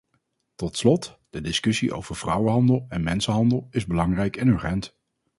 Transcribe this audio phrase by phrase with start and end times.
[0.55, 4.99] Tot slot, de discussie over vrouwenhandel en mensenhandel is belangrijk en urgent.